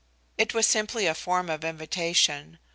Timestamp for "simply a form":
0.65-1.47